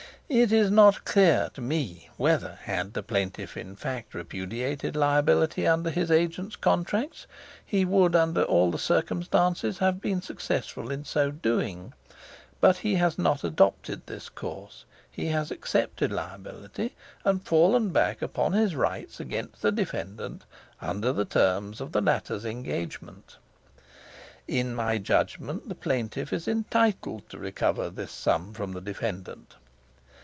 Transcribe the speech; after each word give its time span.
It 0.33 0.53
is 0.53 0.71
not 0.71 0.95
quite 1.03 1.11
clear 1.11 1.49
to 1.55 1.59
me 1.61 2.07
whether, 2.15 2.57
had 2.63 2.93
the 2.93 3.03
plaintiff 3.03 3.57
in 3.57 3.75
fact 3.75 4.13
repudiated 4.13 4.95
liability 4.95 5.67
under 5.67 5.89
his 5.89 6.09
agent's 6.09 6.55
contracts, 6.55 7.27
he 7.65 7.83
would, 7.83 8.15
under 8.15 8.43
all 8.43 8.71
the 8.71 8.79
circumstances, 8.79 9.79
have 9.79 9.99
been 9.99 10.21
successful 10.21 10.89
in 10.89 11.03
so 11.03 11.31
doing; 11.31 11.91
but 12.61 12.77
he 12.77 12.95
has 12.95 13.17
not 13.17 13.43
adopted 13.43 14.03
this 14.07 14.29
course. 14.29 14.85
He 15.11 15.25
has 15.25 15.51
accepted 15.51 16.13
liability, 16.13 16.95
and 17.25 17.45
fallen 17.45 17.89
back 17.89 18.21
upon 18.21 18.53
his 18.53 18.73
rights 18.73 19.19
against 19.19 19.61
the 19.61 19.69
defendant 19.73 20.45
under 20.79 21.11
the 21.11 21.25
terms 21.25 21.81
of 21.81 21.91
the 21.91 21.99
latter's 21.99 22.45
engagement. 22.45 23.35
"In 24.47 24.73
my 24.73 24.97
judgment 24.97 25.67
the 25.67 25.75
plaintiff 25.75 26.31
is 26.31 26.47
entitled 26.47 27.27
to 27.31 27.37
recover 27.37 27.89
this 27.89 28.13
sum 28.13 28.53
from 28.53 28.71
the 28.71 28.79
defendant. 28.79 29.55